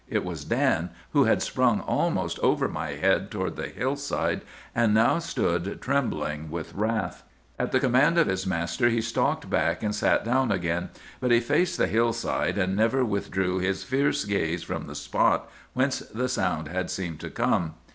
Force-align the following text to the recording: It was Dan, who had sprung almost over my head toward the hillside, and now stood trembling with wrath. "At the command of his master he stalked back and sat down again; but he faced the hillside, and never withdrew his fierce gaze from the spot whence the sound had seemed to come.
It 0.09 0.25
was 0.25 0.45
Dan, 0.45 0.89
who 1.13 1.25
had 1.25 1.43
sprung 1.43 1.79
almost 1.81 2.39
over 2.39 2.67
my 2.67 2.93
head 2.93 3.29
toward 3.29 3.55
the 3.55 3.67
hillside, 3.67 4.41
and 4.73 4.95
now 4.95 5.19
stood 5.19 5.79
trembling 5.79 6.49
with 6.49 6.73
wrath. 6.73 7.21
"At 7.59 7.71
the 7.71 7.79
command 7.79 8.17
of 8.17 8.25
his 8.25 8.47
master 8.47 8.89
he 8.89 8.99
stalked 8.99 9.47
back 9.47 9.83
and 9.83 9.93
sat 9.93 10.25
down 10.25 10.51
again; 10.51 10.89
but 11.19 11.29
he 11.29 11.39
faced 11.39 11.77
the 11.77 11.85
hillside, 11.85 12.57
and 12.57 12.75
never 12.75 13.05
withdrew 13.05 13.59
his 13.59 13.83
fierce 13.83 14.25
gaze 14.25 14.63
from 14.63 14.87
the 14.87 14.95
spot 14.95 15.47
whence 15.73 15.99
the 15.99 16.27
sound 16.27 16.67
had 16.67 16.89
seemed 16.89 17.19
to 17.19 17.29
come. 17.29 17.75